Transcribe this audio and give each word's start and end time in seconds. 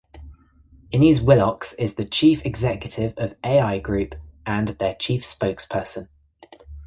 Innes 0.89 1.19
Willox 1.19 1.75
is 1.77 1.93
the 1.93 2.05
Chief 2.05 2.43
Executive 2.43 3.13
of 3.17 3.35
Ai 3.43 3.77
Group 3.77 4.15
and 4.47 4.69
their 4.69 4.95
chief 4.95 5.21
spokesperson. 5.21 6.07